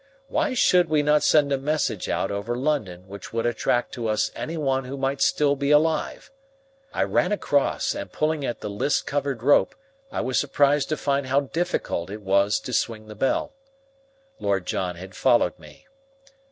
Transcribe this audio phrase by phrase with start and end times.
[0.29, 4.31] Why should we not send a message out over London which would attract to us
[4.35, 6.31] anyone who might still be alive?
[6.91, 9.75] I ran across, and pulling at the list covered rope,
[10.11, 13.53] I was surprised to find how difficult it was to swing the bell.
[14.39, 15.85] Lord John had followed me.